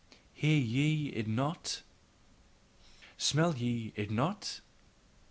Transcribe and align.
Hear 0.33 0.57
ye 0.57 1.09
it 1.09 1.27
not? 1.27 1.83
Smell 3.19 3.55
ye 3.55 3.93
it 3.95 4.09
not? 4.09 4.61